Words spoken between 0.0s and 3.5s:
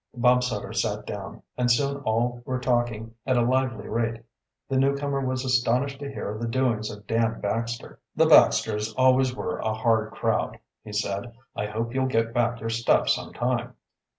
Bob Sutter sat down, and soon all were talking at a